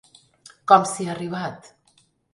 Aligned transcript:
Com 0.71 0.87
s’hi 0.93 1.05
ha 1.09 1.13
arribat? 1.17 1.73